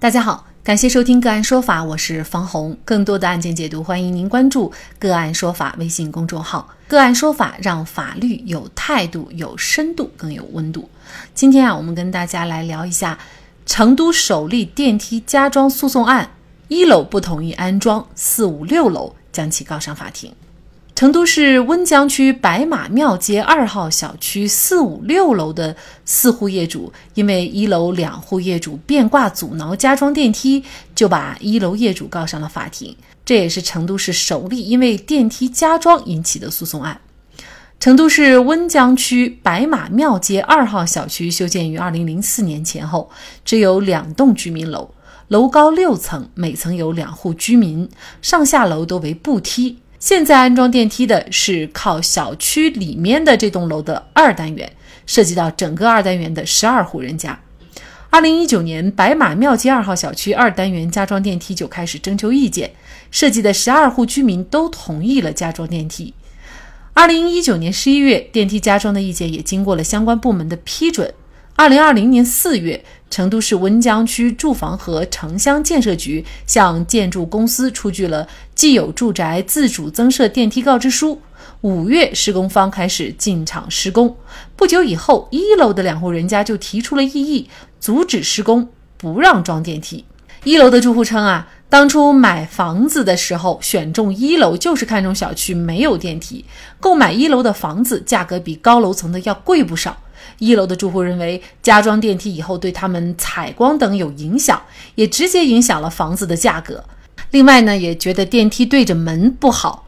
[0.00, 2.74] 大家好，感谢收听个案说法，我是方红。
[2.86, 6.66] 更多的案件解读，欢迎您关注个案说法微信公众号。
[6.88, 10.88] 个案说法让法律有态度、有深度、更有温度。
[11.34, 13.18] 今天啊，我们跟大家来聊一下
[13.66, 16.30] 成都首例电梯加装诉讼案，
[16.68, 20.34] 一楼不同意安装，四五六楼将其告上法庭。
[21.00, 25.74] 成都市温江区白马庙街二号小区四五六楼的
[26.04, 30.62] 四户业主，因为一楼两户业主变卦阻挠加装电梯，
[30.94, 32.94] 就把一楼业主告上了法庭。
[33.24, 37.00] 这也是成都市首例因为电梯加装引起的诉讼案。
[37.78, 43.08] 成都市温江区白马庙街二号小区修建于二零零四年前后，
[43.42, 44.90] 只有两栋居民楼，
[45.28, 47.88] 楼高六层，每层有两户居民，
[48.20, 49.78] 上下楼都为步梯。
[50.00, 54.72] 现在安装电梯的是靠小区里面的这栋楼的二单元，
[55.04, 57.38] 涉及到整个二单元的十二户人家。
[58.08, 62.70] 二零一九年，白马庙街二号小区二单元加装电梯就开始征求意见，
[63.10, 66.14] 涉及的十二户居民都同意了加装电梯。
[66.94, 71.12] 二零一九年十一月，电梯加装的意见也经过了相关部门的批准。
[71.56, 81.20] 二零二零年四月，成都市温江区住房和城乡建设局向建筑公司出具了既有住宅自主增设电梯告知书。
[81.62, 84.16] 五月，施工方开始进场施工。
[84.56, 90.04] 不久以后，一楼的两户人家就提出了异议，阻止施工，不让装电梯。
[90.44, 96.42] 一楼的住户称啊，当初买房子的时候选中一楼，就是看中小区没有电梯。
[96.78, 99.94] 购买一楼的房子，价格比高楼层的要贵不少。
[100.38, 104.60] 一楼的住户认为，加装电梯以后对他们采光等有影响，
[104.94, 106.84] 也直接影响了房子的价格。
[107.30, 109.86] 另外呢，也觉得电梯对着门不好。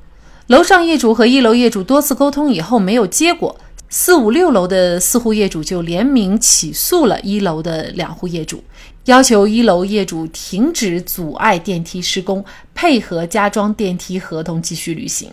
[0.49, 3.59] 楼上业主和一楼业主多次沟通以后没有结果，
[3.89, 8.63] 四五六楼的四户业主就联名起诉了一楼的两户业主，
[9.07, 15.31] 要求一楼业主停止阻碍电梯施工，配合加装电梯合同继续履行。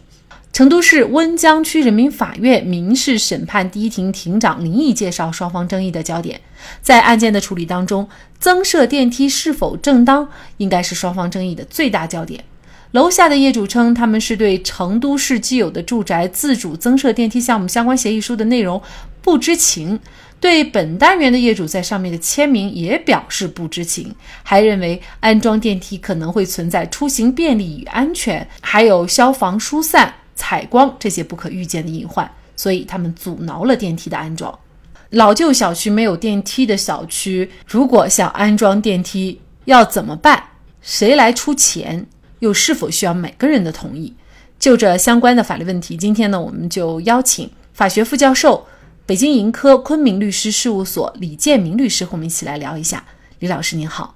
[0.52, 6.42] 成都市温江区人民法院民事审判第一庭庭长林毅介绍双方争议的焦点，
[6.82, 8.10] 在案件的处理当中，
[8.40, 12.44] 增设电梯是否正当，应该是双方争议的最大焦点。
[12.92, 18.82] 楼下的业主称，他们是对成都市既有的住宅自主增设电梯项目相关协议书的内容
[19.22, 20.00] 不知情，
[20.40, 24.14] 对本单元的业主在上面的签名也表示不知情，
[24.44, 30.16] 还认为安装电梯可能会存在出行便利与安全，还有消防疏散。
[30.40, 34.58] 采光这些不可预见的隐患，所以他们阻挠了电梯的安装。
[35.10, 40.42] 老旧小区没有电梯的小区，如果想安装电梯，要怎么办？
[40.82, 42.08] 谁来出钱？
[42.40, 44.16] 又是否需要每个人的同意？
[44.58, 48.66] 就这相关的法律问题，今天呢，我们就邀请法学副教授、
[49.06, 53.04] 北京盈科昆明律师事务所李建明律师和我们一起来聊一下。
[53.40, 54.16] 李老师您好，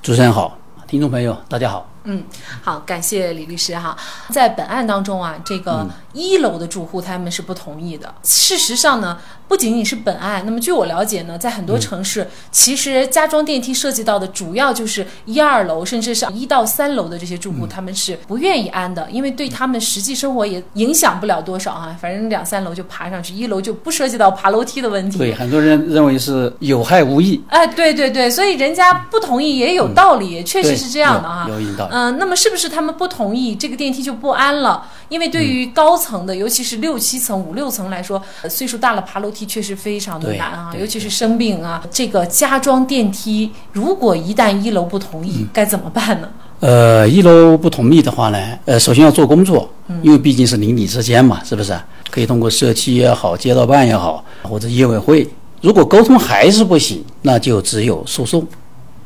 [0.00, 1.91] 主持人好，听众朋友大家好。
[2.04, 2.24] 嗯，
[2.62, 3.96] 好，感谢李律师哈。
[4.30, 8.14] 在本案当中啊，这个一楼的住户他们是不同意的。
[8.22, 9.18] 事实上呢，
[9.48, 21.96] 不仅仅是本案，那么据我了解呢，在很多城市，其实加装电梯涉及到的主要就是一二楼，甚至是一到三楼的这些住户，他们是不愿意安的，因为对他们实际生活也影响不了多少啊。
[22.00, 25.18] 反正两三楼就爬上去，一楼就不涉及到爬楼梯的问题。
[25.18, 27.42] 对，很多人认为是有害无益。
[27.48, 31.46] 哎，对对对，所以人家不同意也有道理，确实是这样的啊。
[31.48, 31.88] 有引导。
[31.90, 34.86] 嗯，那么是不是他们不同意这个电梯就不安了？
[35.08, 38.20] 因为对于高层的，尤其是六七层、五六层来说，
[38.50, 41.82] 岁数大了爬楼梯确实非常的难啊，尤其是生病啊。
[41.90, 46.28] 这个加装电梯，如果一旦一楼不同意，该怎么办呢？
[46.58, 49.68] 呃，一楼不同意的话呢，呃，首先要做工作，
[50.02, 51.76] 因为毕竟是邻里之间嘛，是不是？
[52.10, 55.26] 可以通过社区也好、街道办也好，或者业委会，
[55.60, 58.46] 如果沟通还是不行，那就只有诉讼。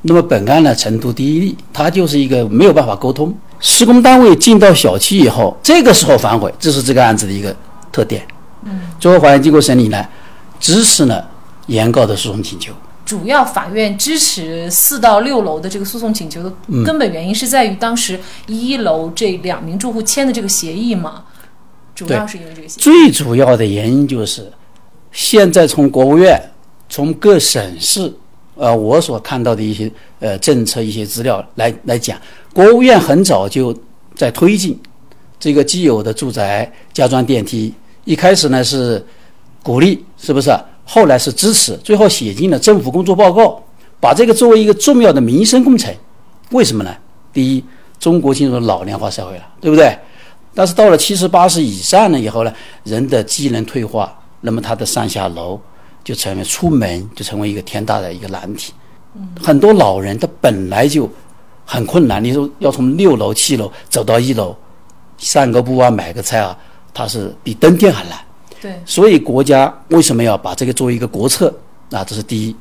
[0.02, 3.34] 那么本案呢，成都第一例，它就是一个没有办法沟通。
[3.60, 7.54] 施工单位进到小区以后，这个时候反悔，这是这个案子的一个
[7.90, 8.26] 特点。
[8.64, 10.06] 嗯，最后法院经过审理呢，
[10.60, 11.26] 支持了
[11.66, 12.72] 原告的诉讼请求。
[13.04, 16.52] 主要法院支持四到六楼的这个诉讼请求的
[16.84, 21.24] 根本原因是在于当时一楼这两名住户签的这个协议嘛，
[21.94, 22.82] 主要是因为这个协议。
[22.82, 24.52] 最主要的原因就是，
[25.12, 26.40] 现在从国务院、
[26.88, 28.12] 从各省市。
[28.56, 32.18] 呃，我所看到的一些呃政策、一些资料来来讲，
[32.52, 33.76] 国务院很早就
[34.14, 34.78] 在推进
[35.38, 37.72] 这个既有的住宅加装电梯。
[38.04, 39.04] 一开始呢是
[39.62, 40.50] 鼓励，是不是？
[40.84, 43.62] 后来是支持，最后写进了政府工作报告，
[44.00, 45.92] 把这个作为一个重要的民生工程。
[46.52, 46.96] 为什么呢？
[47.32, 47.64] 第一，
[47.98, 49.94] 中国进入老龄化社会了，对不对？
[50.54, 52.52] 但是到了七十八十以上了以后呢，
[52.84, 55.60] 人的机能退化，那么他的上下楼。
[56.06, 58.72] 就成为出门就成为一个天大的一个难题。
[59.42, 61.10] 很多老人他本来就
[61.64, 64.54] 很困难，你说要从六楼、七楼走到一楼，
[65.18, 66.56] 散个步啊，买个菜啊，
[66.94, 68.16] 他是比登天还难。
[68.62, 71.52] 对，所以国家为什么要把这个作为一个国策？
[71.90, 72.54] 啊，这是第一。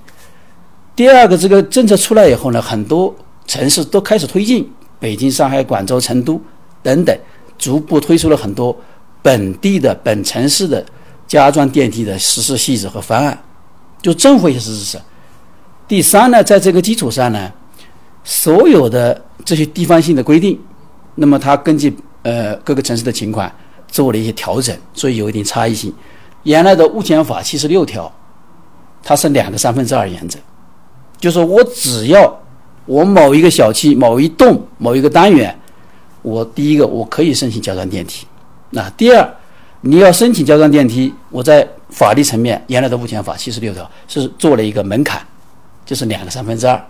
[0.96, 3.14] 第二个，这个政策出来以后呢，很多
[3.46, 4.68] 城市都开始推进，
[5.00, 6.42] 北京、上海、广州、成都
[6.82, 7.16] 等等，
[7.60, 8.76] 逐步推出了很多
[9.22, 10.84] 本地的本城市的
[11.28, 13.38] 加装电梯的实施细则和方案，
[14.02, 15.00] 就政府也是支持。
[15.88, 17.52] 第三呢，在这个基础上呢，
[18.24, 20.60] 所有的这些地方性的规定，
[21.16, 23.52] 那么它根据呃各个城市的情况
[23.88, 25.94] 做了一些调整，所以有一定差异性。
[26.44, 28.12] 原来的物权法七十六条，
[29.04, 30.38] 它是两个三分之二原则，
[31.20, 32.40] 就是我只要
[32.86, 35.56] 我某一个小区、某一栋、某一个单元，
[36.22, 38.28] 我第一个我可以申请加装电梯，
[38.70, 39.36] 那第二
[39.88, 45.22] 你要申请加装电梯，我在法律层面原来的物权法七十六条是做了一个门槛。
[45.86, 46.84] 就是两个三分之二，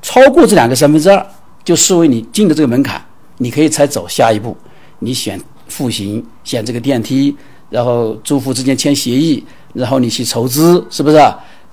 [0.00, 1.26] 超过这两个三分之二，
[1.62, 2.98] 就视为你进的这个门槛，
[3.36, 4.56] 你可以才走下一步。
[5.00, 5.38] 你选
[5.76, 7.36] 户型，选这个电梯，
[7.68, 9.44] 然后住户之间签协议，
[9.74, 11.22] 然后你去筹资，是不是？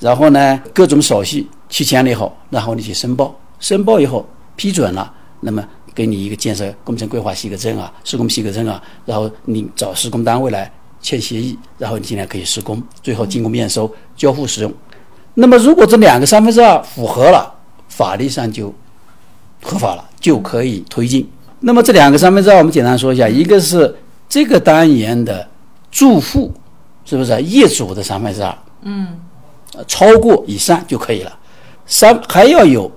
[0.01, 10.69] 然后呢，各种手续去签了以后，然后你去申报，申报以后批准了，那么给你一个建设工程规划许可证啊，施工许可证啊，然后你找施工单位来
[11.01, 14.73] 签协议，然后你今天可以施工，最后经过验收交付使用。
[15.35, 17.53] 那么，如果这两个三分之二符合了，
[17.87, 18.73] 法律上就
[19.61, 21.29] 合法了，就可以推进。
[21.61, 23.95] 那么这两个三分之二，我们简单说一下：一个是
[24.27, 25.47] 这个单元的
[25.91, 26.53] 住户，
[27.05, 28.57] 是不是业主的三分之二？
[28.83, 29.19] 嗯，
[29.87, 31.39] 超过以上就可以了。
[31.85, 32.91] 三还要有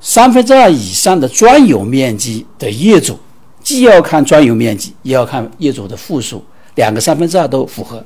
[0.00, 3.18] 三分之二以上的专有面积的业主，
[3.62, 6.44] 既要看专有面积，也要看业主的户数，
[6.76, 8.04] 两个三分之二都符合。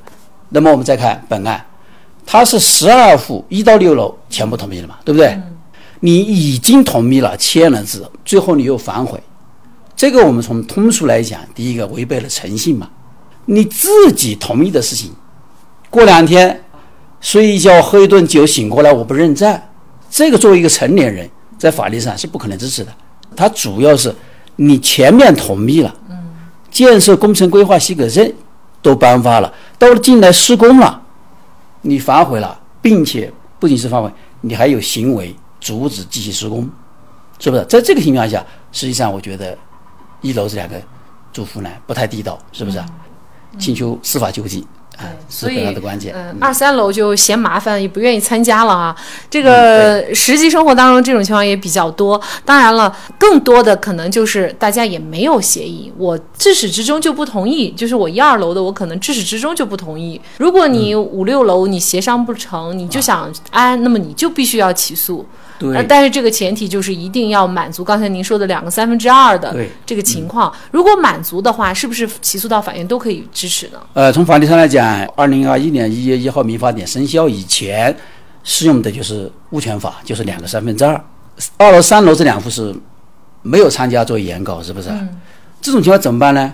[0.49, 1.63] 那么我们再看本案。
[2.25, 4.95] 他是十二户，一到六楼全部同意了嘛？
[5.03, 5.37] 对不对？
[5.99, 9.21] 你已经同意了，签了字，最后你又反悔，
[9.95, 12.89] 这个我们从通俗来讲，第一个违背了诚信嘛。
[13.45, 15.11] 你自己同意的事情，
[15.89, 16.63] 过两天
[17.19, 19.61] 睡一觉喝一顿酒醒过来我不认账，
[20.09, 21.29] 这个作为一个成年人，
[21.63, 22.93] 在法律上是不可能支持的。
[23.37, 24.13] 他主要是
[24.57, 25.95] 你前面同意了，
[26.69, 28.33] 建设工程规划许可证
[28.81, 31.01] 都颁发了，到了进来施工了。
[31.83, 33.31] 你反悔了，并且
[33.61, 34.11] 不仅是反悔，
[34.41, 36.69] 你还有行为阻止继续施工，
[37.39, 37.63] 是不是？
[37.63, 39.57] 在这个情况下，实际上我觉得
[40.19, 40.75] 一楼这两个
[41.31, 42.83] 住户呢不太地道，是不是？
[43.57, 44.67] 请求司法救济。
[45.27, 45.65] 所以，
[46.13, 48.95] 嗯，二三楼就嫌麻烦，也不愿意参加了啊。
[49.29, 52.19] 这个实际生活当中这种情况也比较多。
[52.45, 57.71] 当然了，更多的可能就是大家也没有协议，我自始至终就不同意。
[57.71, 60.19] 就是我一二楼的，我可能自始至终就不同意。
[60.37, 65.25] 如果你五六楼你协商不成，你就想安，那么你就必须要起诉。
[65.71, 69.55] 对，但是这个前提就是一定要满足刚才您说的两个三分之二的
[69.85, 70.51] 这个情况。
[70.71, 73.79] 如果满足的话，是不是起诉到法院都可以支持呢？
[73.93, 77.95] 呃，从法律上来讲，二零二一年一月一号民法典生效以前，
[78.43, 81.01] 适用的就是物权法，就是两个三分之二。
[81.55, 82.75] 二楼、三楼这两户是
[83.41, 84.89] 没有参加作为原告，是不是？
[85.61, 86.53] 这种情况怎么办呢？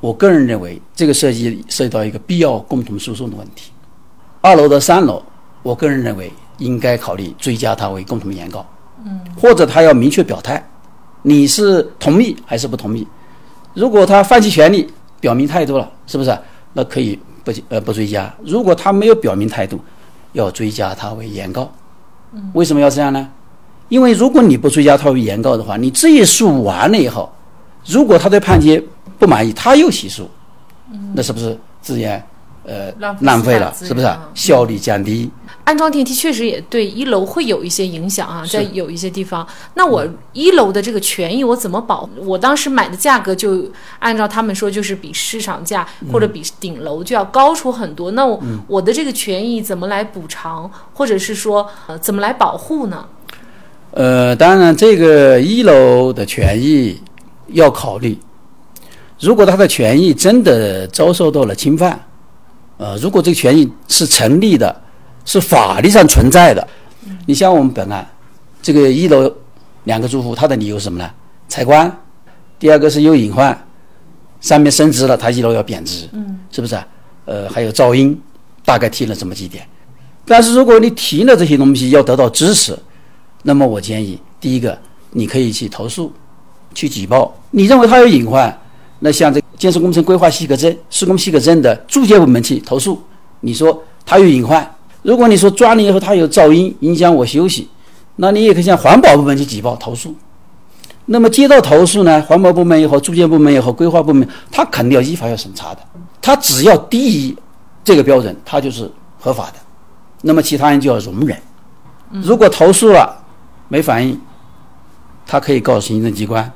[0.00, 3.72] 我个人认为，这个涉及涉及到一个必要共同诉讼的问题。
[4.40, 5.20] 二楼的三楼，
[5.64, 6.32] 我个人认为。
[6.58, 8.64] 应该考虑追加他为共同原告，
[9.04, 10.62] 嗯，或者他要明确表态，
[11.22, 13.06] 你是同意还是不同意？
[13.74, 14.88] 如果他放弃权利，
[15.20, 16.36] 表明态度了，是不是？
[16.72, 18.32] 那可以不呃不追加。
[18.44, 19.80] 如果他没有表明态度，
[20.32, 21.70] 要追加他为原告。
[22.32, 23.28] 嗯，为什么要这样呢？
[23.88, 27.32] 因为如果你不追加他为原告的话，你这一诉完了以后，
[27.86, 28.82] 如果他对判决
[29.18, 30.28] 不满意，他又起诉，
[31.14, 32.22] 那是不是自然
[32.64, 33.72] 呃浪费了？
[33.74, 35.30] 是不是效率降低？
[35.68, 39.46] 安装电梯确实也对一楼会有一些影响啊，在有一些地方。
[39.74, 42.08] 那我一楼的这个权益我怎么保？
[42.24, 48.12] 我当时买的价格就按照他们说，就是比市场价或者比顶楼就要高出很多。
[48.12, 53.04] 那我我的这个权益怎么来补偿，或者是说呃怎么来保护呢？
[53.90, 56.98] 呃，当然这个一楼的权益
[57.48, 58.16] 要考虑，
[59.20, 62.00] 如果他的权益真的遭受到了侵犯，
[62.78, 64.74] 呃，如果这个权益是成立的。
[65.28, 66.66] 是法律上存在的。
[67.26, 68.08] 你像我们本案，
[68.62, 69.30] 这个一楼
[69.84, 71.10] 两个住户，他的理由是什么呢？
[71.48, 71.94] 采光，
[72.58, 73.66] 第二个是有隐患，
[74.40, 76.78] 上面升值了，他一楼要贬值，嗯，是不是？
[77.26, 78.18] 呃，还有噪音，
[78.64, 79.62] 大概提了这么几点。
[80.24, 82.74] 但是如果你提了这些东西要得到支持，
[83.42, 84.78] 那么我建议，第一个，
[85.10, 86.10] 你可以去投诉，
[86.72, 87.34] 去举报。
[87.50, 88.58] 你认为他有隐患，
[89.00, 93.02] 那像这建设工程规划许可证、施工许可证的住建部门去投诉，
[93.40, 94.66] 你说他有隐患。
[95.02, 97.68] 如果你说抓了以后它有噪音影响我休息，
[98.16, 100.14] 那你也可以向环保部门去举报投诉。
[101.06, 105.80] 那么接到投诉呢，环保部门也好，住建部门也好，规划部门，他肯定要依法要审查的。
[106.20, 107.36] 他只要低于
[107.82, 109.54] 这个标准，他就是合法的。
[110.20, 111.34] 那么其他人就要容忍。
[112.10, 113.16] 如果投诉了
[113.68, 114.20] 没反应，
[115.26, 116.52] 他可以告诉行政机关。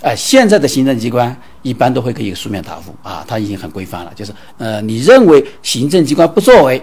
[0.00, 4.12] 哎，现在的行政机关一般都会给一个书面答复啊，他已经很规范了。
[4.14, 6.82] 就是呃，你认为行政机关不作为，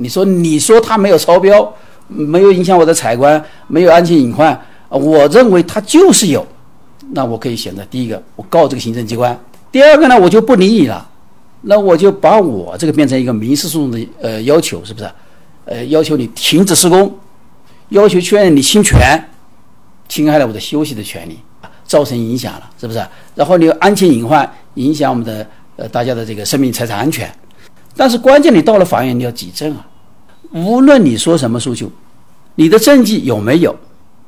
[0.00, 1.72] 你说你说他没有超标，
[2.08, 6.46] 没有影响我的采光，没有安全隐患，我认为他就是有，
[7.12, 9.34] 那我可以选择第一个，我告这个行政机关；
[9.70, 11.06] 第二个呢，我就不理你了，
[11.62, 15.10] 那我就把我这个变成一个民事诉讼的呃要求，是不是？
[15.66, 17.14] 呃，要求你停止施工，
[17.90, 18.98] 要求确认你侵权，
[20.08, 21.38] 侵害了我的休息的权利。
[21.84, 23.04] 造成影响了，是不是？
[23.34, 27.28] 然后你有安全隐患，影响我们的呃大家的这个生命财产安全。
[27.96, 29.84] 但是关键你到了法院，你要举证啊。
[30.52, 31.90] 无论你说什么诉求，
[32.56, 33.76] 你的证据有没有？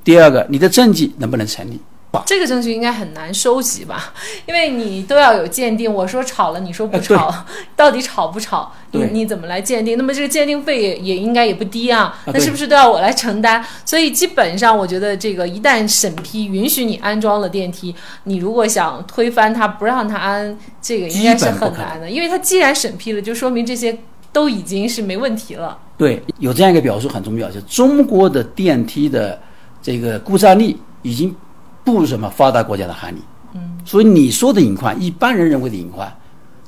[0.04, 1.80] 第二个，你的证据能不能成立？
[2.26, 4.12] 这个证据应该很难收集吧？
[4.44, 5.90] 因为你都要有鉴定。
[5.90, 7.32] 我说吵了，你说不炒，
[7.74, 8.70] 到底吵不吵？
[8.90, 9.96] 你你怎么来鉴定？
[9.96, 12.14] 那么这个鉴定费也也应该也不低啊。
[12.26, 13.64] 那是不是都要我来承担？
[13.86, 22.10] 所以基本上，我觉得这个一旦审批允许你安装了电梯，你如果想推翻它不让它安，这个应该是很难的。
[22.10, 23.98] 因为它既然审批了，就说明这些
[24.32, 25.78] 都已经是没问题了。
[25.96, 29.38] 对，有这样一个表述很重要，就是中国的电梯的
[29.80, 31.34] 这个故障率已经。
[31.84, 33.18] 不如什么发达国家的案例，
[33.54, 36.16] 嗯，所以你说的隐患，一般人认为的隐患，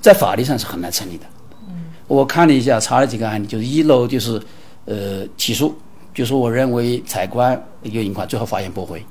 [0.01, 1.27] 在法律上是很难成立的。
[1.69, 4.43] 嗯，我看了一下，查了几个案例，就是一楼就是，
[4.87, 5.73] 呃，起诉，
[6.13, 9.07] 就说我认为采光有隐患，最后法院驳回，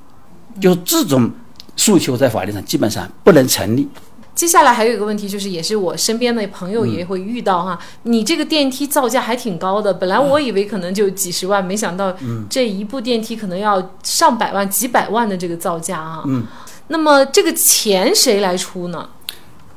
[0.59, 1.31] 就这种
[1.77, 3.87] 诉求在法律上基本上不能成立。
[4.35, 12.11] 接下来还有一个问题，就是也是我身边的朋友也会遇到哈，你这个电梯造价还挺高的，本来我以为可能就几十万，没想到
[12.49, 16.23] 这一部电梯可能要上百万、几百万的这个造价啊。
[16.25, 16.43] 嗯，
[16.87, 19.07] 那么这个钱谁来出呢？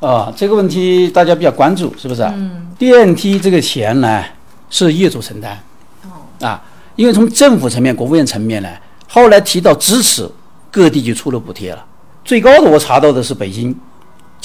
[0.00, 2.22] 啊，这个问题大家比较关注，是不是？
[2.22, 4.24] 嗯，电梯这个钱呢
[4.70, 5.62] 是业主承担。
[6.04, 6.64] 哦，啊，
[6.96, 8.68] 因为从政府层面、国务院层面呢，
[9.06, 10.26] 后来提到支持，
[10.70, 11.84] 各地就出了补贴了。
[12.24, 13.78] 最高的我查到的是北京。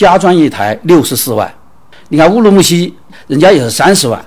[0.01, 1.53] 加装一台六十四万，
[2.09, 2.91] 你看乌鲁木齐
[3.27, 4.19] 人家也是三十万，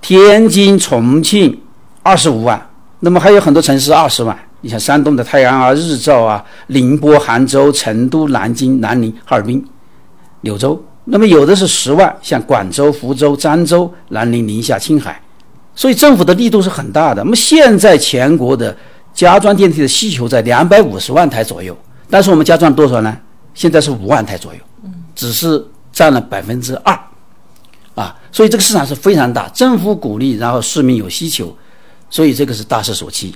[0.00, 1.60] 天津、重庆
[2.04, 2.70] 二十五万，
[3.00, 4.38] 那么还有很多城市二十万。
[4.60, 9.60] 你像山东的泰安啊、日照啊、宁波、杭州、成都、南京、南宁、哈尔滨、
[10.42, 15.20] 柳州，那么有的是十万，像广州、福州、漳州、南宁、宁夏、青海，
[15.74, 17.24] 所以政府的力度是很大的。
[17.24, 18.76] 那么现在全国的
[19.12, 21.76] 加装电梯的需求在两百五十万台左右，
[22.08, 23.16] 但是我们加装多少呢？
[23.52, 24.60] 现在是五万台左右。
[25.18, 26.96] 只是占了百分之二，
[27.96, 31.52] 啊，所以这个市场是非常大，政府鼓励，然后市民有需求，
[32.08, 33.34] 所以这个是大势所趋。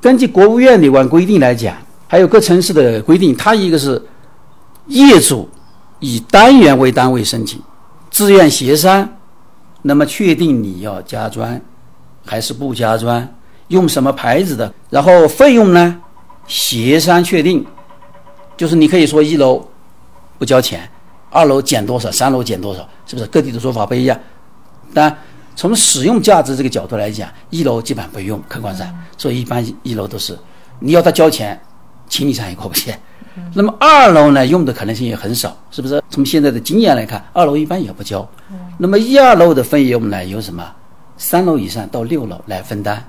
[0.00, 1.76] 根据国务院有关规定来讲，
[2.08, 4.02] 还有各城市的规定，它一个是
[4.86, 5.46] 业主
[6.00, 7.60] 以单元为单位申请，
[8.10, 9.06] 自愿协商，
[9.82, 11.60] 那么确定你要加砖
[12.24, 13.36] 还是不加砖，
[13.68, 16.00] 用什么牌子的，然后费用呢，
[16.46, 17.66] 协商确定，
[18.56, 19.62] 就是你可以说一楼。
[20.38, 20.88] 不交钱，
[21.30, 24.18] 二楼减多少，三楼减多少，是不是各地的说法不一样？
[24.94, 25.14] 但
[25.54, 30.38] 从使用价值这个角度来讲，一楼基本上不用，客观上，所以一般一楼都是
[30.78, 31.58] 你要他交钱，
[32.08, 32.94] 情理上也过不去。
[33.54, 36.02] 那么二楼呢，用的可能性也很少，是不是？
[36.08, 38.26] 从现在的经验来看，二楼一般也不交。
[38.78, 40.64] 那么一二楼的费用呢，由什么？
[41.18, 43.04] 三楼以上到六楼来分担。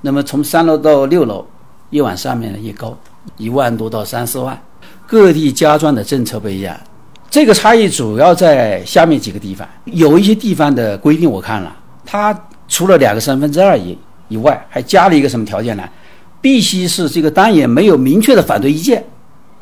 [0.00, 1.46] 那么从三楼到六楼，
[1.90, 2.96] 越往上面呢越高，
[3.36, 4.60] 一万多到三四万。
[5.06, 6.78] 各地加装的政策不一样，
[7.30, 9.68] 这个差异主要在下面几个地方。
[9.84, 13.96] 有一些地方的规定我看了，它除了两个三分之二以
[14.28, 15.82] 以外，还加了一个什么条件呢？
[16.40, 19.02] 必须是这个单元没有明确的反对意见。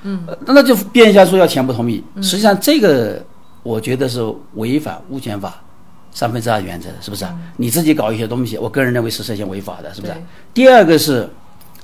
[0.02, 2.02] 嗯，那就变相说要全部同意。
[2.16, 3.24] 实际上这个
[3.62, 4.20] 我觉得是
[4.54, 5.62] 违反物权法
[6.10, 7.24] 三分之二原则的，是不是？
[7.56, 10.12] 你自己搞一些东西，我个人认为是涉嫌违法的，是不是？
[10.52, 11.28] 第二个是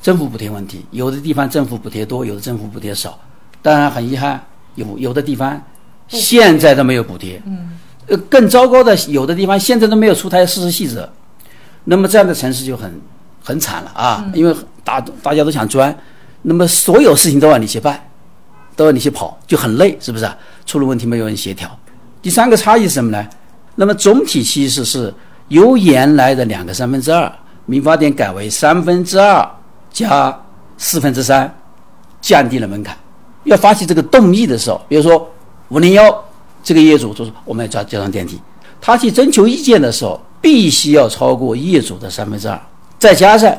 [0.02, 3.18] 政府补贴问题，有的地方政府补贴多，有的政府补贴少。
[3.62, 4.40] 当然很遗憾，
[4.74, 5.60] 有有的地方
[6.06, 7.40] 现在都没有补贴。
[7.46, 11.08] 嗯，呃，更糟糕的，有的地方现在都没有出台实施细则。
[11.84, 13.00] 那么这样的城市就很
[13.42, 14.24] 很惨了啊！
[14.34, 15.96] 因为大大家都想钻，
[16.42, 17.98] 那么所有事情都要你去办，
[18.76, 20.28] 都要你去跑，就很累，是不是？
[20.66, 21.70] 出了问题没有人协调。
[22.20, 23.26] 第三个差异是什么呢？
[23.74, 25.12] 那么总体趋势是
[25.48, 27.32] 由原来的两个三分之二，
[27.64, 29.48] 民法典改为三分之二
[29.90, 30.38] 加
[30.76, 31.52] 四分之三，
[32.20, 32.96] 降低了门槛。
[33.44, 35.30] 要发起这个动议的时候，比如说
[35.68, 36.24] 五零幺
[36.62, 38.38] 这个业主就是我们要加加装电梯，
[38.80, 42.60] 他去征求意见的时候，必须要超过业主的三分之二，
[42.98, 43.56] 再加上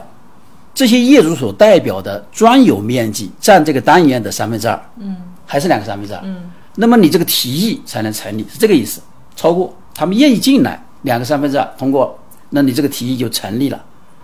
[0.73, 9.01] 这些业主所代表的专有面积占这个单元的三分之二，嗯，还是两个三分之二，嗯，那么你这个提议才能成立，是这个意思。
[9.35, 12.17] 超过他们愿意进来，两个三分之二通过，
[12.49, 13.81] 那你这个提议就成立了。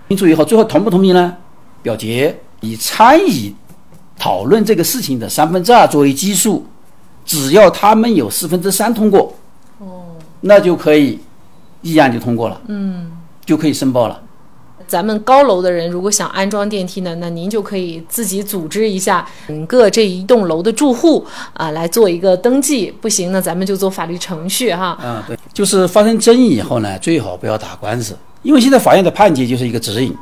[0.10, 1.36] 清楚以后最后同不同意呢？
[1.82, 3.54] 表决以参与
[4.18, 6.66] 讨论这个事情的三分之二作为基数，
[7.26, 9.34] 只要他们有四分之三通过，
[9.80, 11.20] 哦，那就可以
[11.82, 13.12] 议案就通过了，嗯，
[13.46, 14.22] 就可以申报了。
[14.88, 22.94] 咱们高楼的人如果想安装电梯呢，那您就可以自己组织一下整个这一栋楼的住户啊，来做一个登记。
[23.02, 24.96] 不行呢，咱们就走法律程序哈。
[25.04, 30.16] 嗯，对，就是发生争议以后呢，最好不要打官司，因为现在法院的判决就是一个指引。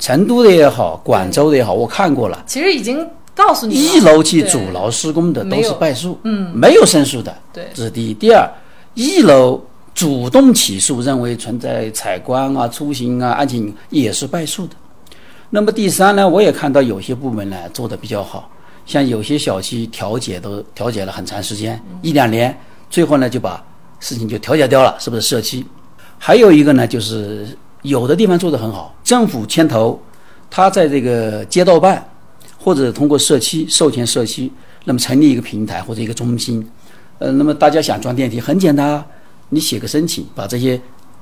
[0.00, 2.42] 成都的也好，广州的也好，我看过了。
[2.46, 7.32] 其实已经告诉你，一楼去阻挠施工的都是败诉，嗯，没有申诉的。
[7.52, 8.14] 对，这是第一。
[8.14, 8.50] 第二，
[8.94, 9.62] 一楼。
[9.92, 14.72] 主动起诉认为存在采光啊、出行啊、安全也是败诉的。
[15.50, 18.48] 那么第三呢，我也看到有些部门呢做的比较好，
[18.86, 22.56] 像有些小区调解都调解了很长时间，一两年，
[22.88, 23.62] 最后呢就把
[23.98, 25.66] 事情就调解掉了，是不是社区？
[26.16, 27.48] 还有一个呢，就是
[27.82, 30.00] 有的地方做得很好，政府牵头，
[30.50, 32.06] 他在这个街道办
[32.58, 34.50] 或者通过社区授权社区，
[34.84, 36.66] 那么成立一个平台或者一个中心，
[37.18, 39.02] 呃，那么大家想装电梯很简单。
[39.48, 40.80] 你写个申请，把这些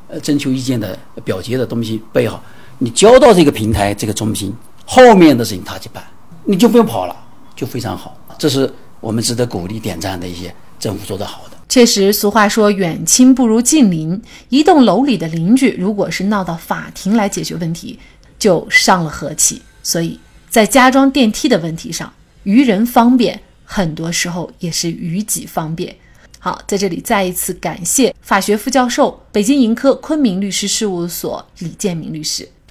[0.09, 2.43] 呃征求意见的表决的东西备好，
[2.79, 6.03] 你交到这个平台这个中心，后面的事情他去办，
[6.45, 7.17] 你就不用跑了，
[7.55, 8.17] 就非常好。
[8.37, 11.57] 这是我们值得鼓励点赞的一些政府做得好的。
[11.69, 17.99] 确实，俗话说远亲不如近邻，一栋楼里的邻居如果是闹到法庭来解决问题，
[18.39, 19.61] 就伤了和气。
[19.83, 22.11] 所以在加装电梯的问题上，
[22.45, 25.95] 于人方便，很多时候也是于己方便。
[26.39, 32.49] 好，在这里再一次感谢法学副教授、北京盈科昆明律师事务所李建明律师。